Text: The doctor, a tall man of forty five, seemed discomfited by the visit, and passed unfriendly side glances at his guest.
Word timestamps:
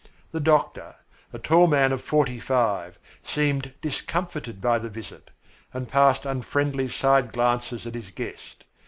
The 0.31 0.39
doctor, 0.39 0.95
a 1.31 1.37
tall 1.37 1.67
man 1.67 1.91
of 1.91 2.01
forty 2.01 2.39
five, 2.39 2.97
seemed 3.23 3.71
discomfited 3.81 4.59
by 4.59 4.79
the 4.79 4.89
visit, 4.89 5.29
and 5.75 5.87
passed 5.87 6.25
unfriendly 6.25 6.87
side 6.87 7.31
glances 7.31 7.85
at 7.85 7.93
his 7.93 8.09
guest. 8.09 8.63